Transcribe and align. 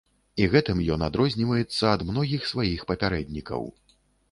І 0.43 0.45
гэтым 0.53 0.79
ён 0.95 1.03
адрозніваецца 1.07 1.93
ад 1.97 2.01
многіх 2.09 2.49
сваіх 2.55 2.89
папярэднікаў. 2.95 3.71